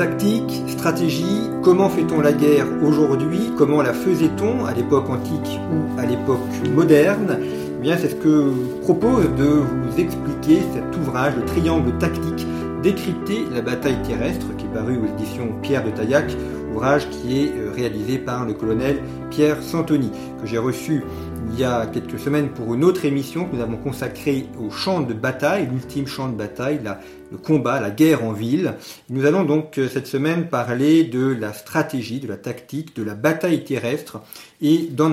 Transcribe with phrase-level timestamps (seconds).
[0.00, 6.06] Tactique, stratégie, comment fait-on la guerre aujourd'hui Comment la faisait-on à l'époque antique ou à
[6.06, 6.40] l'époque
[6.74, 12.46] moderne eh bien, c'est ce que propose de vous expliquer cet ouvrage, le triangle tactique,
[12.82, 16.34] décrypter la bataille terrestre, qui est paru aux éditions Pierre de Taillac,
[16.72, 21.04] ouvrage qui est euh, réalisé par le colonel Pierre Santoni, que j'ai reçu
[21.48, 25.00] il y a quelques semaines pour une autre émission que nous avons consacrée au champ
[25.00, 27.00] de bataille, l'ultime champ de bataille, la,
[27.30, 28.74] le combat, la guerre en ville.
[29.08, 33.14] Nous allons donc euh, cette semaine parler de la stratégie, de la tactique, de la
[33.14, 34.20] bataille terrestre
[34.60, 35.12] et d'en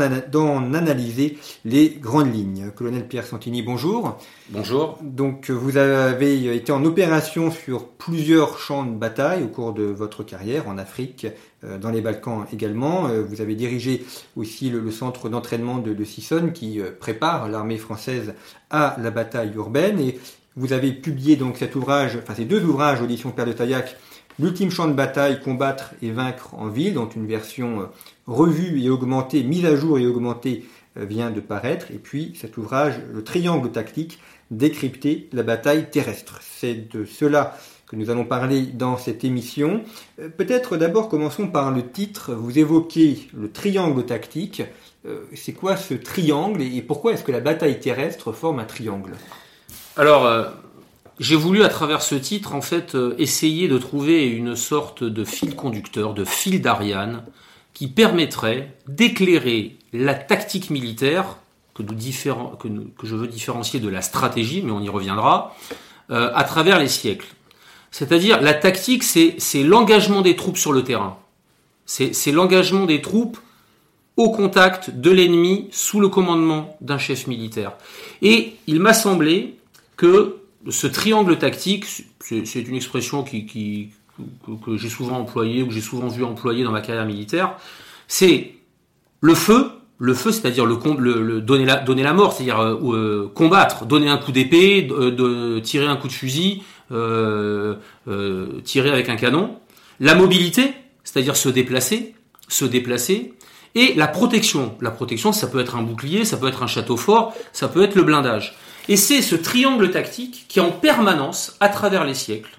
[0.73, 2.71] analyser les grandes lignes.
[2.75, 4.17] Colonel Pierre Santini, bonjour.
[4.49, 4.99] Bonjour.
[5.01, 10.23] Donc vous avez été en opération sur plusieurs champs de bataille au cours de votre
[10.23, 13.07] carrière en Afrique, euh, dans les Balkans également.
[13.07, 18.33] Euh, vous avez dirigé aussi le, centre d'entraînement de, de Sisson qui prépare l'armée française
[18.69, 20.19] à la bataille urbaine et
[20.55, 23.95] vous avez publié donc cet ouvrage, enfin ces deux ouvrages audition Père de Taillac,
[24.39, 27.85] L'ultime champ de bataille, combattre et vaincre en ville, dont une version euh,
[28.27, 30.65] revue et augmentée, mise à jour et augmentée
[30.97, 31.89] euh, vient de paraître.
[31.89, 34.19] Et puis cet ouvrage, Le triangle tactique,
[34.51, 36.39] décrypter la bataille terrestre.
[36.41, 37.57] C'est de cela
[37.87, 39.81] que nous allons parler dans cette émission.
[40.19, 42.33] Euh, peut-être d'abord commençons par le titre.
[42.33, 44.63] Vous évoquez le triangle tactique.
[45.33, 49.13] C'est quoi ce triangle et pourquoi est-ce que la bataille terrestre forme un triangle?
[49.97, 50.43] Alors, euh,
[51.19, 55.23] j'ai voulu à travers ce titre, en fait, euh, essayer de trouver une sorte de
[55.25, 57.23] fil conducteur, de fil d'Ariane,
[57.73, 61.37] qui permettrait d'éclairer la tactique militaire,
[61.73, 61.83] que,
[63.03, 65.55] je veux différencier de la stratégie, mais on y reviendra,
[66.11, 67.27] euh, à travers les siècles.
[67.91, 71.17] C'est-à-dire, la tactique, c'est l'engagement des troupes sur le terrain.
[71.85, 73.37] C'est l'engagement des troupes
[74.17, 77.73] au contact de l'ennemi sous le commandement d'un chef militaire.
[78.21, 79.55] Et il m'a semblé
[79.95, 80.37] que
[80.69, 81.85] ce triangle tactique,
[82.19, 86.81] c'est une expression que, j'ai souvent employée ou que j'ai souvent vu employer dans ma
[86.81, 87.55] carrière militaire,
[88.07, 88.55] c'est
[89.21, 91.65] le feu, le feu, c'est-à-dire donner
[92.03, 94.87] la mort, c'est-à-dire euh, euh, combattre, donner un coup d'épée,
[95.63, 99.59] tirer un coup de fusil, tirer avec un canon.
[99.99, 102.15] La mobilité, c'est-à-dire se déplacer,
[102.47, 103.33] se déplacer,
[103.75, 104.75] et la protection.
[104.81, 107.83] La protection, ça peut être un bouclier, ça peut être un château fort, ça peut
[107.83, 108.55] être le blindage.
[108.89, 112.57] Et c'est ce triangle tactique qui, en permanence, à travers les siècles,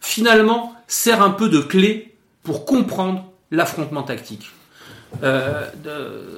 [0.00, 4.50] finalement, sert un peu de clé pour comprendre l'affrontement tactique.
[5.22, 5.66] Euh,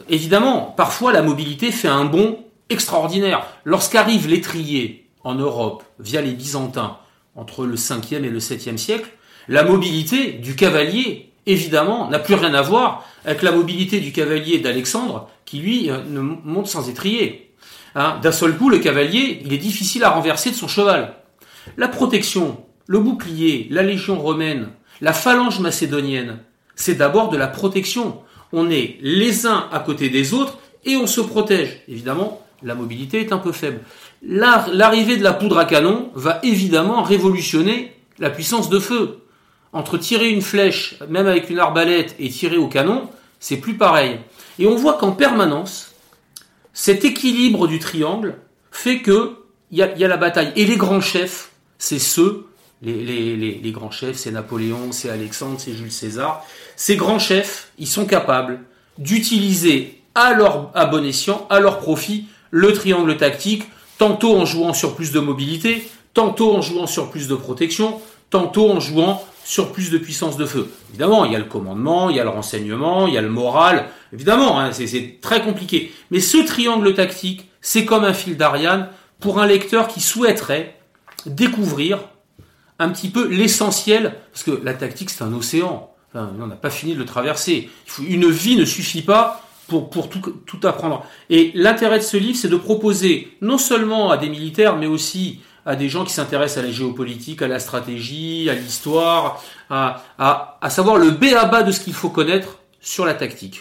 [0.09, 3.47] évidemment, parfois la mobilité fait un bond extraordinaire.
[3.65, 6.97] Lorsqu'arrive l'étrier en Europe via les Byzantins
[7.41, 9.09] entre le 5e et le 7e siècle,
[9.49, 14.59] la mobilité du cavalier, évidemment, n'a plus rien à voir avec la mobilité du cavalier
[14.59, 17.53] d'Alexandre qui, lui, euh, monte sans étrier.
[17.95, 21.15] Hein, d'un seul coup, le cavalier, il est difficile à renverser de son cheval.
[21.79, 24.69] La protection, le bouclier, la légion romaine,
[25.01, 26.39] la phalange macédonienne,
[26.77, 28.21] c'est d'abord de la protection.
[28.53, 31.81] On est les uns à côté des autres et on se protège.
[31.89, 33.81] Évidemment, la mobilité est un peu faible.
[34.23, 39.19] L'arrivée de la poudre à canon va évidemment révolutionner la puissance de feu.
[39.73, 43.09] Entre tirer une flèche, même avec une arbalète, et tirer au canon,
[43.39, 44.19] c'est plus pareil.
[44.59, 45.95] Et on voit qu'en permanence,
[46.75, 48.37] cet équilibre du triangle
[48.71, 49.37] fait que
[49.71, 50.53] il y a, la bataille.
[50.57, 52.47] Et les grands chefs, c'est ceux,
[52.83, 56.45] les, grands chefs, c'est Napoléon, c'est Alexandre, c'est Jules César.
[56.77, 58.61] Ces grands chefs, ils sont capables
[58.99, 63.65] d'utiliser à leur à bon escient, à leur profit, le triangle tactique,
[64.01, 68.01] tantôt en jouant sur plus de mobilité, tantôt en jouant sur plus de protection,
[68.31, 70.71] tantôt en jouant sur plus de puissance de feu.
[70.89, 73.29] Évidemment, il y a le commandement, il y a le renseignement, il y a le
[73.29, 73.91] moral.
[74.15, 75.93] Évidemment, hein, c'est très compliqué.
[76.11, 78.89] Mais ce triangle tactique, c'est comme un fil d'Ariane
[79.19, 80.81] pour un lecteur qui souhaiterait
[81.27, 81.99] découvrir
[82.79, 85.91] un petit peu l'essentiel, parce que la tactique, c'est un océan.
[86.15, 87.69] on n'a pas fini de le traverser.
[88.03, 91.07] une vie ne suffit pas pour, pour tout, tout apprendre.
[91.31, 95.41] Et l'intérêt de ce livre, c'est de proposer non seulement à des militaires, mais aussi
[95.65, 100.71] à des gens qui s'intéressent à la géopolitique, à la stratégie, à l'histoire, à, à,
[100.71, 103.61] savoir le B à bas de ce qu'il faut connaître sur la tactique.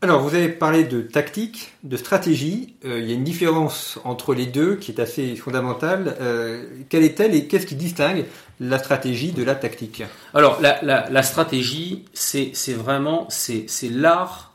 [0.00, 2.76] Alors, vous avez parlé de tactique, de stratégie.
[2.84, 6.16] Euh, il y a une différence entre les deux qui est assez fondamentale.
[6.20, 8.24] Euh, quelle est-elle et qu'est-ce qui distingue
[8.60, 10.04] la stratégie de la tactique?
[10.34, 14.47] Alors, la, la, stratégie, c'est vraiment c'est l'art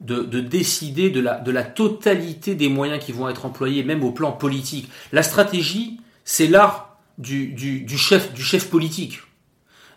[0.00, 4.32] de, de, décider de la, totalité des moyens qui vont être employés, même au plan
[4.32, 4.88] politique.
[5.12, 9.20] La stratégie, c'est l'art du, chef, politique.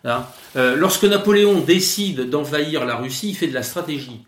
[0.04, 0.26] Hein.
[0.56, 4.24] Euh, lorsque Napoléon décide d'envahir la Russie, il fait de la stratégie.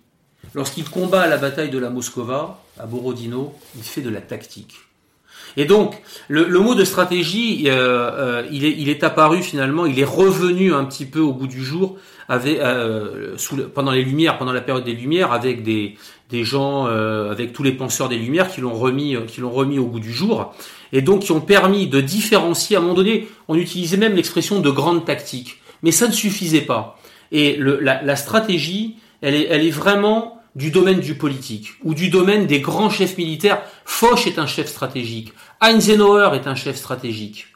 [0.55, 4.76] Lorsqu'il combat à la bataille de la Moscova, à Borodino, il fait de la tactique.
[5.58, 10.75] Et donc, le, mot de stratégie, euh, euh, il est apparu finalement, il est revenu
[10.75, 14.61] un petit peu au bout du jour avec, euh, sous pendant les Lumières, pendant la
[14.61, 15.96] période des Lumières, avec des,
[16.31, 19.87] des gens, avec tous les penseurs des Lumières qui l'ont remis, qui l'ont remis au
[19.87, 20.55] goût du jour,
[20.93, 22.76] et donc qui ont permis de différencier.
[22.76, 26.62] À un moment donné, on utilisait même l'expression de grande tactique, mais ça ne suffisait
[26.62, 26.99] pas.
[27.32, 31.94] Et le, la, la stratégie, elle est, elle est vraiment du domaine du politique ou
[31.94, 33.61] du domaine des grands chefs militaires.
[33.84, 35.32] Foch est un chef stratégique.
[35.62, 37.46] Eisenhower est un chef stratégique.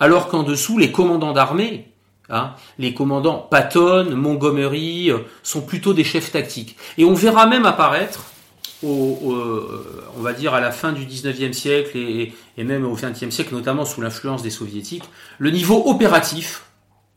[0.00, 1.92] Alors qu'en dessous, les commandants d'armée,
[2.30, 6.76] hein, les commandants Patton, Montgomery, euh, sont plutôt des chefs tactiques.
[6.98, 8.24] Et on verra même apparaître,
[8.82, 9.34] au,
[10.16, 13.84] on va dire à la fin du 19e siècle et, même au 20e siècle, notamment
[13.84, 15.04] sous l'influence des soviétiques,
[15.38, 16.64] le niveau opératif,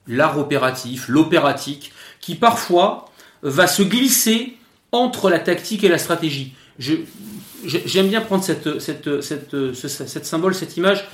[0.08, 3.10] l'art opératif, l'opératique, qui parfois
[3.42, 4.58] va se glisser
[4.92, 6.54] entre la tactique et la stratégie.
[6.78, 11.08] j'aime bien prendre cette, symbole, cette image.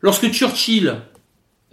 [0.00, 0.96] Lorsque Churchill,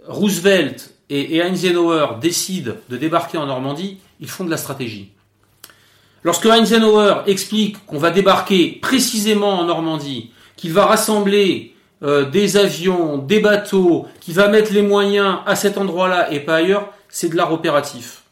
[0.06, 5.10] Roosevelt et, et Eisenhower décident de débarquer en Normandie, ils font de la stratégie.
[6.24, 13.18] Lorsque Eisenhower explique qu'on va débarquer précisément en Normandie, qu'il va rassembler euh, des avions,
[13.18, 17.36] des bateaux, qu'il va mettre les moyens à cet endroit-là et pas ailleurs, c'est de
[17.36, 18.22] l'art opératif.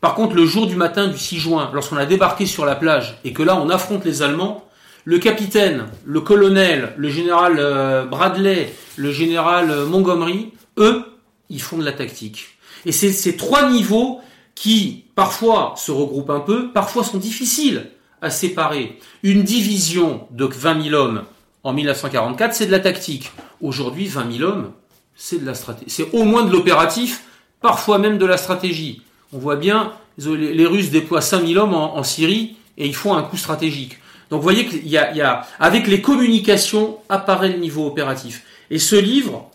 [0.00, 3.18] Par contre, le jour du matin du 6 juin, lorsqu'on a débarqué sur la plage
[3.24, 4.64] et que là on affronte les Allemands,
[5.04, 11.04] le capitaine, le colonel, le général euh, Bradley, le général euh, Montgomery, eux,
[11.50, 12.58] ils font de la tactique.
[12.86, 14.20] Et c'est ces trois niveaux
[14.54, 17.90] qui, parfois, se regroupent un peu, parfois sont difficiles
[18.20, 18.98] à séparer.
[19.22, 21.24] Une division de 20 000 hommes
[21.64, 23.30] en 1944, c'est de la tactique.
[23.60, 24.72] Aujourd'hui, 20 000 hommes,
[25.14, 25.90] c'est de la stratégie.
[25.90, 27.24] C'est au moins de l'opératif,
[27.60, 29.02] parfois même de la stratégie.
[29.32, 33.36] On voit bien, les Russes déploient 5000 hommes en, Syrie et ils font un coup
[33.36, 33.98] stratégique.
[34.30, 38.44] Donc vous voyez qu'il y y a, avec les communications apparaît le niveau opératif.
[38.70, 39.50] Et ce livre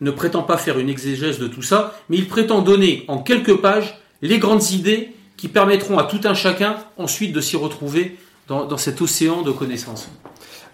[0.00, 3.56] ne prétend pas faire une exégèse de tout ça, mais il prétend donner en quelques
[3.56, 8.16] pages les grandes idées qui permettront à tout un chacun ensuite de s'y retrouver
[8.48, 10.10] dans, cet océan de connaissances.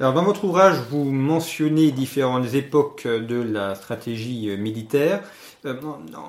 [0.00, 5.22] Alors dans votre ouvrage, vous mentionnez différentes époques de la stratégie militaire.
[5.66, 5.74] Euh,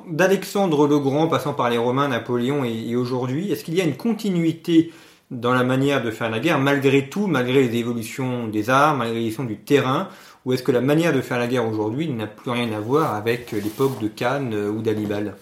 [0.09, 3.97] d'Alexandre le Grand, passant par les Romains, Napoléon et, aujourd'hui, est-ce qu'il y a une
[3.97, 4.91] continuité
[5.31, 9.15] dans la manière de faire la guerre, malgré tout, malgré les évolutions des armes, malgré
[9.15, 10.09] l'évolution du terrain,
[10.47, 13.15] ou est-ce que la manière de faire la guerre aujourd'hui n'a plus rien à voir
[13.15, 15.35] avec l'époque de Cannes euh, ou d'Hannibal?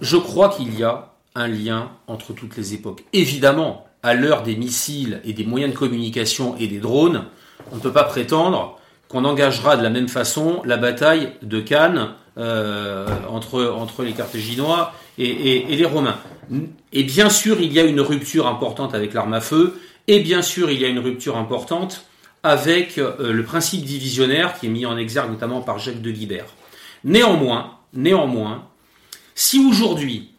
[0.00, 3.02] Je crois qu'il y a un lien entre toutes les époques.
[3.12, 7.24] Évidemment, à l'heure des missiles et des moyens de communication et des drones,
[7.72, 12.10] on ne peut pas prétendre qu'on engagera de la même façon la bataille de Cannes
[12.38, 16.18] euh, entre, les Carthaginois et, les Romains.
[16.92, 20.42] Et bien sûr, il y a une rupture importante avec l'arme à feu, et bien
[20.42, 22.07] sûr, il y a une rupture importante
[22.48, 26.46] avec euh, le principe divisionnaire qui est mis en exergue notamment par Jacques de Guibert.
[27.04, 28.66] Néanmoins, néanmoins,
[29.34, 30.30] si aujourd'hui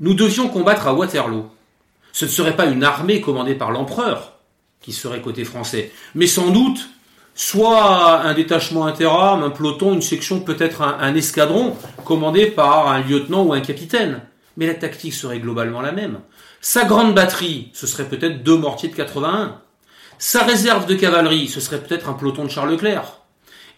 [0.00, 1.50] nous devions combattre à Waterloo,
[2.12, 4.32] ce ne serait pas une armée commandée par l'empereur
[4.80, 6.88] qui serait côté français, mais sans doute
[7.34, 13.44] soit un détachement interarmes, un peloton, une section, peut-être un, escadron commandé par un lieutenant
[13.44, 14.22] ou un capitaine.
[14.56, 16.20] Mais la tactique serait globalement la même.
[16.62, 19.60] Sa grande batterie, ce serait peut-être deux mortiers de 81.
[20.18, 23.20] Sa réserve de cavalerie, ce serait peut-être un peloton de Charles Leclerc.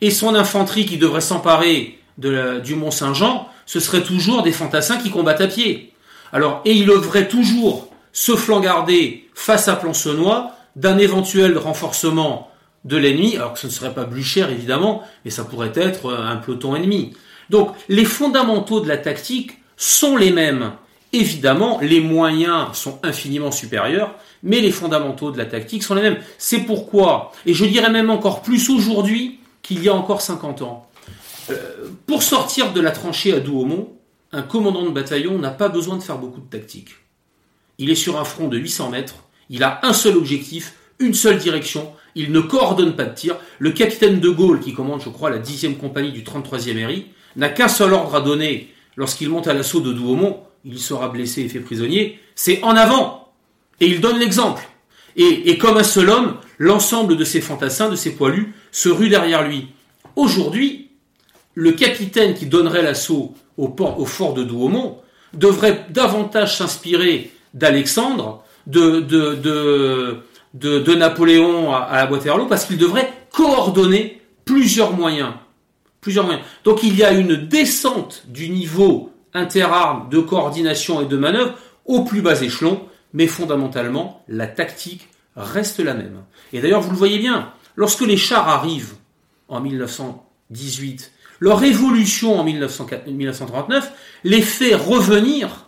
[0.00, 5.10] Et son infanterie qui devrait s'emparer du Mont Saint-Jean, ce serait toujours des fantassins qui
[5.10, 5.92] combattent à pied.
[6.32, 12.50] Alors, et il devrait toujours se flangarder face à Plancenois d'un éventuel renforcement
[12.84, 16.26] de l'ennemi, alors que ce ne serait pas Blücher évidemment, mais ça pourrait être euh,
[16.26, 17.12] un peloton ennemi.
[17.50, 20.72] Donc les fondamentaux de la tactique sont les mêmes.
[21.12, 26.18] Évidemment, les moyens sont infiniment supérieurs, mais les fondamentaux de la tactique sont les mêmes.
[26.36, 30.88] C'est pourquoi, et je dirais même encore plus aujourd'hui qu'il y a encore 50 ans,
[31.50, 31.54] euh,
[32.06, 33.88] pour sortir de la tranchée à Douaumont,
[34.32, 36.90] un commandant de bataillon n'a pas besoin de faire beaucoup de tactique.
[37.78, 39.14] Il est sur un front de 800 mètres,
[39.48, 43.36] il a un seul objectif, une seule direction, il ne coordonne pas de tir.
[43.58, 47.48] Le capitaine de Gaulle, qui commande, je crois, la 10e compagnie du 33e RI, n'a
[47.48, 50.42] qu'un seul ordre à donner lorsqu'il monte à l'assaut de Douaumont.
[50.68, 52.20] Il sera blessé et fait prisonnier.
[52.34, 53.32] C'est en avant.
[53.80, 54.62] Et il donne l'exemple.
[55.16, 59.48] Et, comme un seul homme, l'ensemble de ses fantassins, de ses poilus, se rue derrière
[59.48, 59.68] lui.
[60.14, 60.90] Aujourd'hui,
[61.54, 64.98] le capitaine qui donnerait l'assaut au, fort de Douaumont
[65.34, 68.94] devrait davantage s'inspirer d'Alexandre, de,
[70.94, 74.14] Napoléon à, à Waterloo parce qu'il devrait coordonner.
[74.44, 75.34] Plusieurs moyens.
[76.64, 81.54] Donc il y a une descente du niveau interarmes de coordination et de manœuvre
[81.84, 82.82] au plus bas échelon,
[83.12, 86.22] mais fondamentalement, la tactique reste la même.
[86.52, 88.94] Et d'ailleurs, vous le voyez bien, lorsque les chars arrivent
[89.48, 93.92] en 1918, leur évolution en 1939
[94.24, 95.66] les fait revenir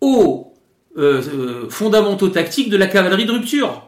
[0.00, 0.54] aux
[0.98, 3.82] euh, euh, fondamentaux tactiques de la cavalerie de rupture.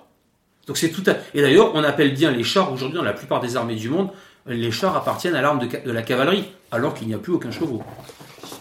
[1.34, 4.10] Et d'ailleurs, on appelle bien les chars aujourd'hui dans la plupart des armées du monde,
[4.46, 7.82] les chars appartiennent à l'arme de, la cavalerie, alors qu'il n'y a plus aucun chevaux.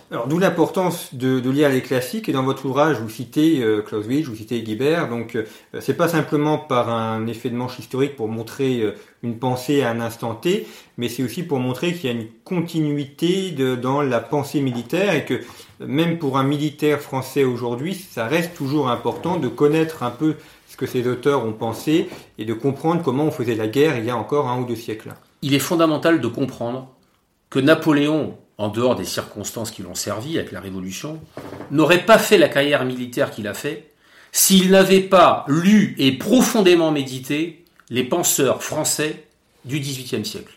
[0.10, 2.30] Alors, d'où l'importance de, lire les classiques.
[2.30, 5.10] Et dans votre ouvrage, vous citez euh, Clausewitz, vous citez Guibert.
[5.10, 5.44] Donc, euh,
[5.82, 9.90] c'est pas simplement par un effet de manche historique pour montrer euh, une pensée à
[9.90, 10.66] un instant T,
[10.98, 15.26] mais c'est aussi pour montrer qu'il y a une continuité dans la pensée militaire et
[15.26, 15.42] que
[15.80, 20.36] même pour un militaire français aujourd'hui, ça reste toujours important de connaître un peu
[20.70, 24.06] ce que ces auteurs ont pensé et de comprendre comment on faisait la guerre il
[24.06, 25.14] y a encore un ou deux siècles.
[25.42, 26.88] Il est fondamental de comprendre
[27.50, 31.20] que Napoléon en dehors des circonstances qui l'ont servi avec la Révolution,
[31.72, 33.92] n'aurait pas fait la carrière militaire qu'il a fait
[34.32, 39.24] s'il n'avait pas lu et profondément médité les penseurs français
[39.66, 40.54] du XVIIIe siècle.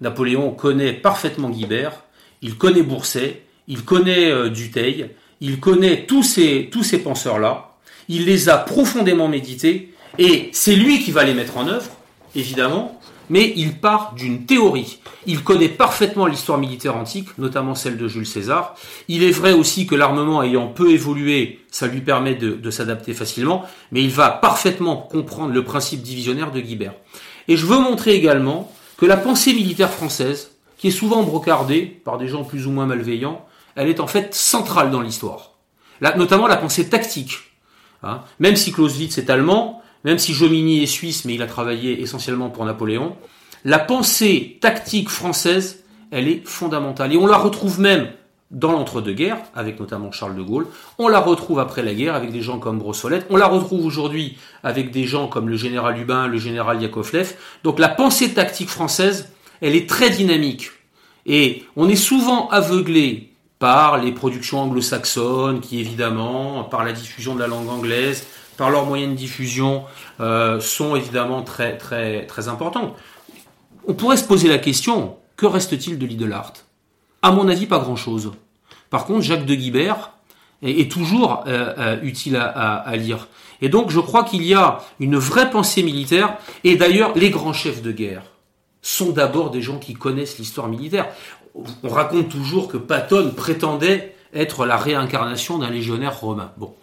[0.00, 2.04] Napoléon connaît parfaitement Guibert,
[2.42, 7.74] il connaît Bourset, il connaît euh, Dutheil, il connaît tous ces, tous ces penseurs-là,
[8.08, 11.90] il les a profondément médités, et c'est lui qui va les mettre en œuvre,
[12.34, 12.99] évidemment,
[13.30, 14.98] mais il part d'une théorie.
[15.24, 18.74] Il connaît parfaitement l'histoire militaire antique, notamment celle de Jules César.
[19.08, 23.64] Il est vrai aussi que l'armement ayant peu évolué, ça lui permet de, s'adapter facilement,
[23.92, 26.94] mais il va parfaitement comprendre le principe divisionnaire de Guibert.
[27.48, 32.18] Et je veux montrer également que la pensée militaire française, qui est souvent brocardée par
[32.18, 33.44] des gens plus ou moins malveillants,
[33.76, 35.54] elle est en fait centrale dans l'histoire.
[36.16, 37.38] notamment la pensée tactique.
[38.02, 38.22] Hein.
[38.40, 42.50] Même si Clausewitz est allemand, même si Jomini est suisse, mais il a travaillé essentiellement
[42.50, 43.16] pour Napoléon,
[43.64, 47.12] la pensée tactique française, elle est fondamentale.
[47.12, 48.08] Et on la retrouve même
[48.50, 50.66] dans l'entre-deux-guerres, avec notamment Charles de Gaulle.
[50.98, 53.26] On la retrouve après la guerre avec des gens comme Brossolette.
[53.30, 57.34] On la retrouve aujourd'hui avec des gens comme le général Hubin, le général Yakovlev.
[57.62, 59.28] Donc la pensée tactique française,
[59.60, 60.70] elle est très dynamique.
[61.26, 63.30] Et on est souvent aveuglé
[63.60, 68.26] par les productions anglo-saxonnes, qui évidemment, par la diffusion de la langue anglaise,
[68.56, 69.84] par leurs moyens de diffusion,
[70.20, 72.94] euh, sont évidemment très, très, très importants.
[73.86, 76.52] On pourrait se poser la question, que reste-t-il de Lidl Art?
[77.22, 78.32] À mon avis, pas grand-chose.
[78.90, 80.12] Par contre, Jacques de Guibert
[80.62, 83.28] est, toujours euh, euh, utile à, lire.
[83.62, 86.36] Et donc, je crois qu'il y a une vraie pensée militaire.
[86.64, 88.22] Et d'ailleurs, les grands chefs de guerre
[88.82, 91.08] sont d'abord des gens qui connaissent l'histoire militaire.
[91.82, 96.52] On raconte toujours que Patton prétendait être la réincarnation d'un légionnaire romain.
[96.56, 96.74] Bon,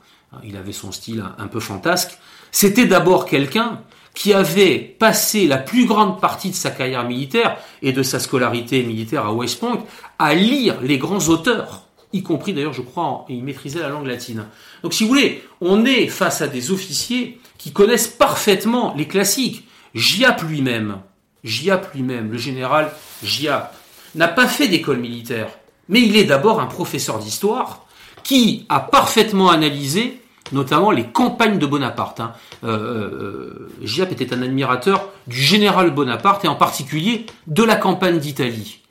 [0.43, 2.17] il avait son style un, peu fantasque,
[2.51, 3.81] c'était d'abord quelqu'un
[4.13, 8.83] qui avait passé la plus grande partie de sa carrière militaire et de sa scolarité
[8.83, 9.83] militaire à West Point
[10.17, 14.45] à lire les grands auteurs, y compris d'ailleurs, je crois, il maîtrisait la langue latine.
[14.81, 19.67] Donc si vous voulez, on est face à des officiers qui connaissent parfaitement les classiques.
[19.93, 20.99] Giap lui-même,
[21.43, 22.91] Giap lui-même, le général
[23.23, 23.75] Giap,
[24.15, 25.49] n'a pas fait d'école militaire,
[25.89, 27.85] mais il est d'abord un professeur d'histoire
[28.27, 32.19] qui a parfaitement analysé notamment les campagnes de Bonaparte.
[32.19, 32.33] Hein.
[32.65, 38.19] Euh, euh, Giap était un admirateur du général Bonaparte et en particulier de la campagne
[38.19, 38.81] d'Italie.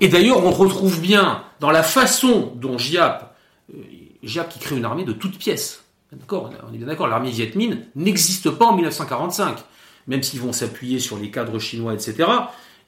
[0.00, 3.36] Et d'ailleurs, on retrouve bien dans la façon dont Giap,
[3.74, 5.84] euh, qui crée une armée de toutes pièces.
[6.10, 7.52] D'accord, on est bien d'accord, l'armée Viet
[7.96, 9.58] n'existe pas en 1945,
[10.06, 12.26] même s'ils vont s'appuyer sur les cadres chinois, etc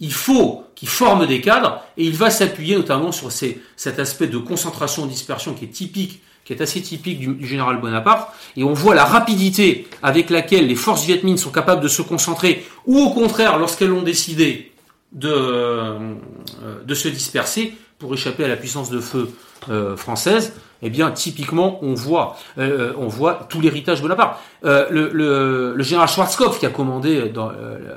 [0.00, 4.38] il faut qu'il forme des cadres et il va s'appuyer notamment sur cet aspect de
[4.38, 8.32] concentration-dispersion qui est typique, qui est assez typique du, général Bonaparte.
[8.56, 12.64] Et on voit la rapidité avec laquelle les forces vietmines sont capables de se concentrer
[12.86, 14.72] ou au contraire, lorsqu'elles ont décidé
[15.12, 15.98] de, euh,
[16.84, 19.30] de se disperser pour échapper à la puissance de feu
[19.68, 22.92] euh, française, eh bien, typiquement, on voit, euh,
[23.48, 24.38] tout l'héritage Bonaparte.
[24.62, 27.32] le, général Schwarzkopf, qui a commandé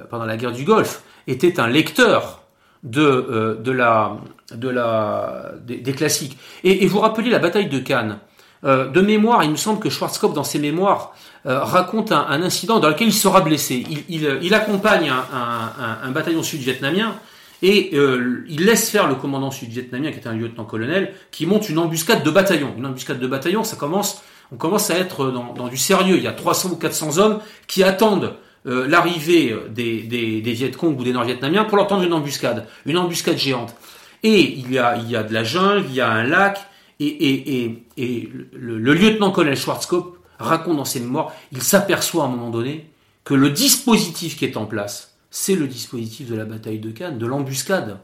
[0.10, 2.42] pendant la guerre du Golfe, était un lecteur
[2.84, 4.18] de, euh, de la,
[4.54, 6.38] de la, des, classiques.
[6.64, 8.18] Et, vous rappelez la bataille de Cannes.
[8.64, 11.16] Euh, de mémoire, il me semble que Schwarzkopf, dans ses mémoires,
[11.48, 13.84] euh, raconte un, incident dans lequel il sera blessé.
[14.10, 17.16] Il, il, accompagne un, un, bataillon sud-vietnamien
[17.64, 22.24] et il laisse faire le commandant sud-vietnamien, qui est un lieutenant-colonel, qui monte une embuscade
[22.24, 22.74] de bataillon.
[22.78, 26.18] Une embuscade de bataillon, ça commence, on commence à être dans, dans du sérieux.
[26.18, 28.36] Il y a 300 ou 400 hommes qui attendent
[28.68, 32.68] euh, l'arrivée des, des, des Viet Cong ou des Nord-Vietnamiens pour leur tendre une embuscade,
[32.86, 33.76] une embuscade géante.
[34.24, 36.60] Et il y a, y a de la jungle, il y a un lac,
[37.00, 42.30] et, et, et, et le, lieutenant-colonel Schwarzkopf raconte dans ses mémoires, il s'aperçoit à un
[42.30, 42.88] moment donné
[43.24, 47.18] que le dispositif qui est en place, c'est le dispositif de la bataille de Cannes,
[47.18, 48.00] de l'embuscade.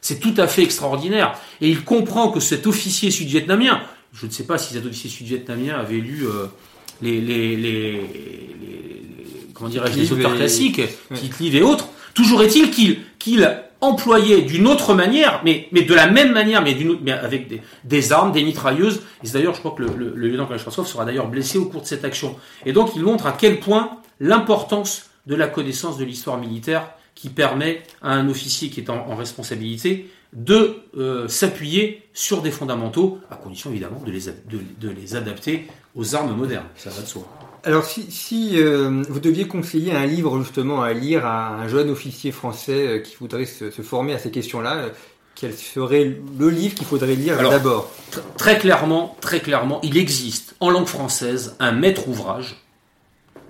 [0.00, 1.36] C'est tout à fait extraordinaire.
[1.60, 3.80] Et il comprend que cet officier sud-vietnamien,
[4.12, 6.46] je ne sais pas si cet officier sud-vietnamien avait lu euh,
[7.02, 7.56] les,
[9.56, 10.80] comment dirais-je, les auteurs classiques,
[11.14, 11.88] Tite-Live et autres.
[12.14, 16.74] Toujours est-il qu'il qu'il employait d'une autre manière, mais, mais de la même manière, mais,
[16.74, 19.02] d'une mais avec des, des, armes, des mitrailleuses.
[19.22, 21.82] Et d'ailleurs, je crois que le, le, le lieutenant Kalashnikov sera d'ailleurs blessé au cours
[21.82, 22.36] de cette action.
[22.64, 27.28] Et donc, il montre à quel point l'importance de la connaissance de l'histoire militaire qui
[27.28, 33.18] permet à un officier qui est en, en responsabilité de euh, s'appuyer sur des fondamentaux,
[33.30, 36.66] à condition évidemment de les, de, de les adapter aux armes modernes.
[36.76, 37.26] Ça va de soi.
[37.66, 41.90] Alors, si, si euh, vous deviez conseiller un livre justement à lire à un jeune
[41.90, 44.88] officier français euh, qui voudrait se, se, former à ces questions-là, euh,
[45.34, 47.90] quel serait le livre qu'il faudrait lire d'abord?
[48.38, 52.54] Très clairement, très clairement, il existe en langue française un maître ouvrage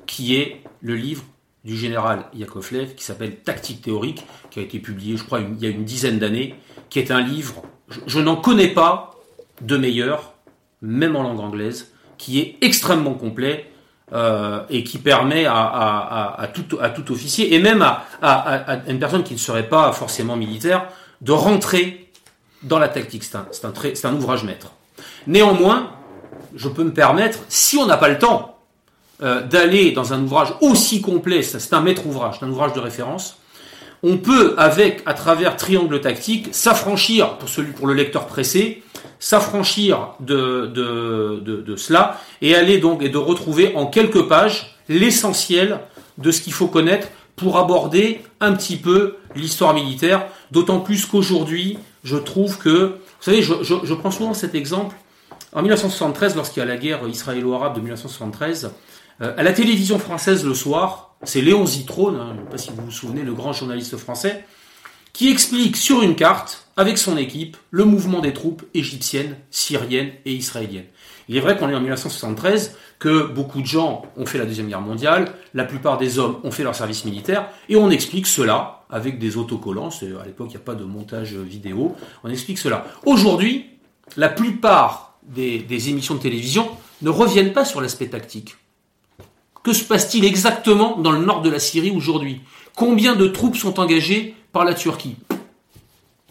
[0.07, 1.23] qui est le livre
[1.67, 5.67] du général Yakovlev qui s'appelle Tactique théorique, qui a été publié, je crois, il y
[5.67, 6.55] a une dizaine d'années,
[6.89, 9.15] qui est un livre, je, je n'en connais pas
[9.61, 10.33] de meilleur,
[10.81, 13.71] même en langue anglaise, qui est extrêmement complet
[14.13, 17.83] euh, et qui permet à, à, à, tout, à tout officier et même
[18.23, 20.87] à, une personne qui ne serait pas forcément militaire
[21.21, 22.11] de rentrer
[22.63, 23.25] dans la tactique.
[23.25, 24.73] C'est un, un, un ouvrage maître.
[25.27, 25.91] Néanmoins,
[26.55, 28.59] je peux me permettre, si on n'a pas le temps
[29.23, 32.81] euh, d'aller dans un ouvrage aussi complet, c'est un maître ouvrage, c'est un ouvrage de
[32.81, 33.39] référence,
[34.09, 38.85] on peut, avec, à travers triangle tactique, s'affranchir, pour celui, pour le lecteur pressé,
[39.19, 45.81] s'affranchir de, cela et aller donc et de retrouver en quelques pages l'essentiel
[46.19, 51.77] de ce qu'il faut connaître pour aborder un petit peu l'histoire militaire, d'autant plus qu'aujourd'hui,
[52.05, 54.95] je trouve que, vous savez, je, prends souvent cet exemple,
[55.53, 58.71] en 1973, lorsqu'il y a la guerre israélo-arabe de 1973,
[59.23, 62.59] euh, à la télévision française le soir, c'est Léon Zitrone, hein, je ne sais pas
[62.59, 64.45] si vous vous souvenez, le grand journaliste français,
[65.13, 70.35] qui explique sur une carte, avec son équipe, le mouvement des troupes égyptiennes, syriennes et
[70.35, 70.85] israéliennes.
[71.29, 74.69] Il est vrai qu'on est en 1973, que beaucoup de gens ont fait la Deuxième
[74.69, 78.85] Guerre mondiale, la plupart des hommes ont fait leur service militaire, et on explique cela
[78.91, 82.85] avec des autocollants, à l'époque il n'y a pas de montage vidéo, on explique cela.
[83.07, 83.71] Aujourd'hui,
[84.19, 86.69] la plupart des, des émissions de télévision
[87.01, 88.55] ne reviennent pas sur l'aspect tactique.
[89.67, 92.41] Que se passe-t-il exactement dans le nord de la Syrie aujourd'hui?
[92.77, 95.17] Combien de troupes sont engagées par la Turquie?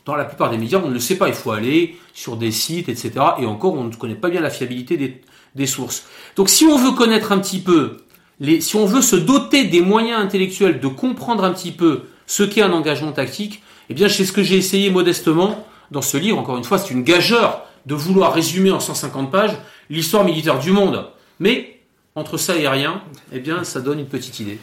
[0.05, 1.27] Dans la plupart des médias, on ne le sait pas.
[1.27, 3.11] Il faut aller sur des sites, etc.
[3.39, 5.21] Et encore, on ne connaît pas bien la fiabilité
[5.53, 6.05] des, sources.
[6.37, 7.97] Donc si on veut connaître un petit peu,
[8.39, 12.43] les, si on veut se doter des moyens intellectuels de comprendre un petit peu ce
[12.43, 16.37] qu'est un engagement tactique, eh bien c'est ce que j'ai essayé modestement dans ce livre.
[16.37, 19.57] Encore une fois, c'est une gageure de vouloir résumer en 150 pages
[19.89, 21.09] l'histoire militaire du monde.
[21.41, 21.74] Mais
[22.15, 23.01] entre ça et rien,
[23.31, 24.57] eh bien, ça donne une petite idée.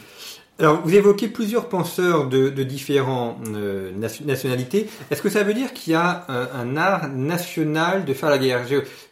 [0.59, 3.91] Alors, vous évoquez plusieurs penseurs de, de différentes euh,
[4.25, 4.87] nationalités.
[5.11, 8.38] Est-ce que ça veut dire qu'il y a un, un, art national de faire la
[8.38, 8.61] guerre?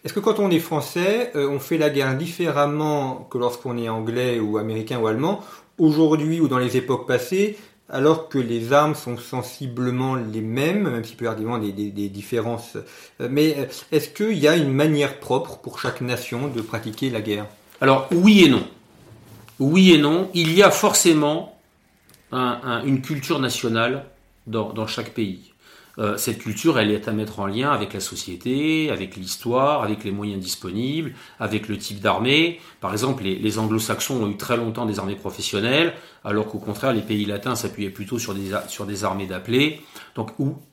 [0.04, 3.88] Est-ce que quand on est français, euh, on fait la guerre différemment que lorsqu'on est
[3.88, 5.40] anglais ou américain ou allemand
[5.78, 7.56] Aujourd'hui ou dans les époques passées,
[7.88, 12.08] alors que les armes sont sensiblement les mêmes, même s'il peut y des, des, des
[12.08, 12.76] différences?
[13.20, 17.22] Euh, mais est-ce qu'il y a une manière propre pour chaque nation de pratiquer la
[17.22, 17.46] guerre?
[17.80, 18.66] Alors, oui et non
[19.60, 21.58] oui et non, il y a forcément
[22.32, 24.06] un, un, une culture nationale
[24.46, 25.52] dans, chaque pays.
[25.98, 30.02] Euh, cette culture, elle est à mettre en lien avec la société, avec l'histoire, avec
[30.02, 32.58] les moyens disponibles, avec le type d'armée.
[32.80, 35.92] Par exemple, les, anglo-saxons ont eu très longtemps des armées professionnelles,
[36.24, 39.82] alors qu'au contraire, les pays latins s'appuyaient plutôt sur des, sur des armées d'appelés.
[40.14, 40.30] Donc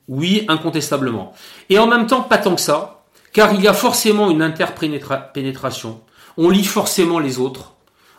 [0.07, 1.33] oui, incontestablement.
[1.69, 6.01] Et en même temps, pas tant que ça, car il y a forcément une interpénétration.
[6.37, 7.73] On lit forcément les autres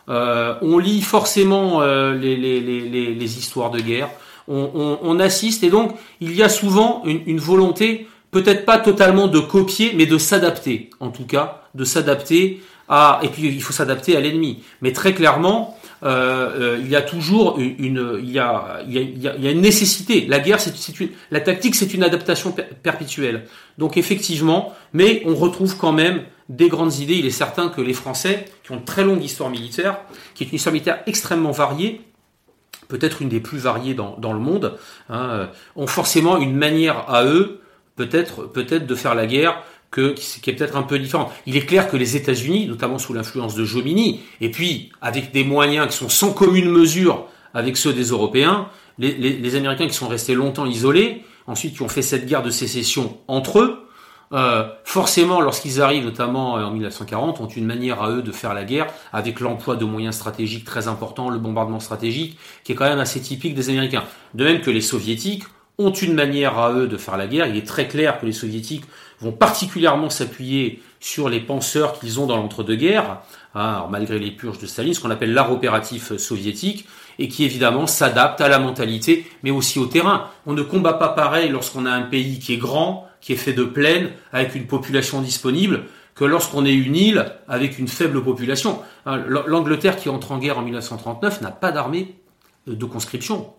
[0.09, 4.11] euh, on lit forcément euh, les, histoires de guerre.
[4.51, 9.93] On, assiste et donc il y a souvent une, volonté, peut-être pas totalement de copier,
[9.95, 10.89] mais de s'adapter.
[11.01, 13.21] En tout cas, de s'adapter à.
[13.23, 14.63] Et puis il faut s'adapter à l'ennemi.
[14.81, 20.25] Mais très clairement, euh, il y a toujours une, il, y a, une nécessité.
[20.27, 23.45] La guerre, c'est une, la tactique, c'est une adaptation per perpétuelle.
[23.77, 27.17] Donc effectivement, mais on retrouve quand même des grandes idées.
[27.17, 30.01] Il est certain que les Français, qui ont une très longue histoire militaire,
[30.35, 32.01] qui est une histoire militaire extrêmement variée,
[32.89, 34.79] peut-être une des plus variées dans, le monde,
[35.11, 37.61] hein, ont forcément une manière à eux,
[37.97, 41.31] peut-être peut-être de faire la guerre que, qui est peut-être un peu différente.
[41.47, 45.45] Il est clair que les États-Unis, notamment sous l'influence de Jomini, et puis avec des
[45.45, 49.95] moyens qui sont sans commune mesure avec ceux des Européens, les, les, les Américains qui
[49.95, 53.88] sont restés longtemps isolés, ensuite qui ont fait cette guerre de sécession entre eux,
[54.33, 58.55] euh, forcément, lorsqu'ils arrivent, notamment euh, en 1940, ont une manière à eux de faire
[58.55, 62.89] la guerre, avec l'emploi de moyens stratégiques très importants, le bombardement stratégique, qui est quand
[62.89, 64.05] même assez typique des Américains.
[64.35, 65.45] De même que les Soviétiques
[65.79, 67.47] ont une manière à eux de faire la guerre.
[67.47, 68.85] Il est très clair que les Soviétiques
[69.21, 73.21] vont particulièrement s'appuyer sur les penseurs qu'ils ont dans l'entre-deux-guerres,
[73.55, 76.87] hein, malgré les purges de Staline, ce qu'on appelle l'art opératif soviétique.
[77.19, 80.29] Et qui évidemment s'adapte à la mentalité, mais aussi au terrain.
[80.47, 83.53] On ne combat pas pareil lorsqu'on a un pays qui est grand, qui est fait
[83.53, 88.81] de plaines, avec une population disponible, que lorsqu'on est une île avec une faible population.
[89.07, 92.15] Hein, L'Angleterre qui entre en guerre en 1939 n'a pas d'armée
[92.67, 93.53] de conscription.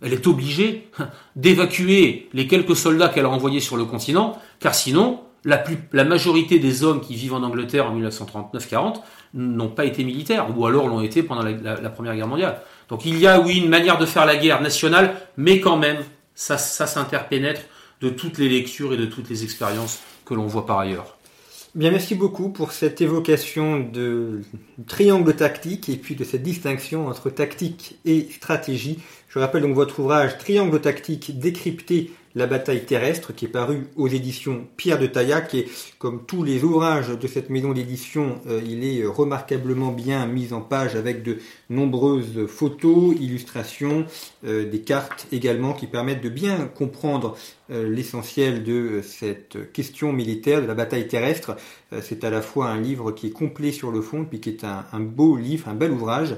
[0.00, 0.88] Elle est obligée
[1.36, 6.58] d'évacuer les quelques soldats qu'elle a envoyés sur le continent, car sinon, la, la majorité
[6.58, 9.00] des hommes qui vivent en Angleterre en 1939-40
[9.34, 12.60] n'ont pas été militaires, ou alors l'ont été pendant la, Première Guerre mondiale.
[12.88, 15.98] Donc il y a, oui, une manière de faire la guerre nationale, mais quand même,
[16.34, 17.62] ça, ça s'interpénètre
[18.00, 21.18] de toutes les lectures et de toutes les expériences que l'on voit par ailleurs.
[21.74, 24.40] Bien, merci beaucoup pour cette évocation de
[24.86, 28.98] triangle tactique et puis de cette distinction entre tactique et stratégie.
[29.28, 34.06] Je rappelle donc votre ouvrage Triangle tactique décrypté la bataille terrestre qui est paru aux
[34.06, 38.84] éditions Pierre de Taillac et comme tous les ouvrages de cette maison d'édition, euh, il
[38.84, 44.06] est remarquablement bien mis en page avec de nombreuses photos, illustrations,
[44.46, 47.36] euh, des cartes également qui permettent de bien comprendre
[47.70, 51.56] euh, l'essentiel de cette question militaire de la bataille terrestre.
[52.02, 54.62] C'est à la fois un livre qui est complet sur le fond puis qui est
[54.62, 56.36] un, beau livre, un bel ouvrage,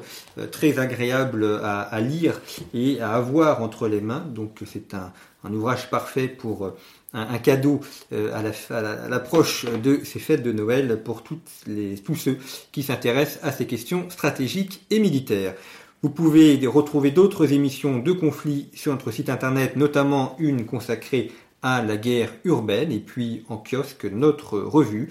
[0.52, 2.40] très agréable à, à lire
[2.72, 4.24] et à avoir entre les mains.
[4.32, 5.12] Donc c'est un,
[5.44, 6.76] un ouvrage parfait pour euh,
[7.12, 7.80] un, cadeau
[8.12, 11.22] euh, à l'approche de ces fêtes de Noël pour
[11.66, 12.38] les, tous ceux
[12.72, 15.54] qui s'intéressent à ces questions stratégiques et militaires.
[16.02, 21.30] Vous pouvez retrouver d'autres émissions de conflits sur notre site internet, notamment une consacrée
[21.62, 25.10] à la guerre urbaine et puis en kiosque notre revue.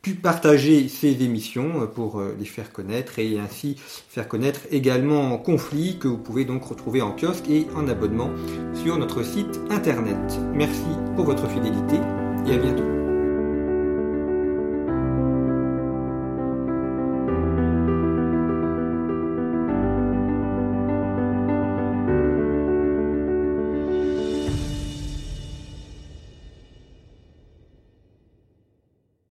[0.00, 5.36] Euh, pu partager ces émissions pour euh, les faire connaître et ainsi faire connaître également
[5.38, 8.30] Conflit que vous pouvez donc retrouver en kiosque et en abonnement
[8.74, 10.16] sur notre site internet.
[10.54, 10.82] Merci
[11.16, 11.96] pour votre fidélité
[12.46, 12.99] et à bientôt.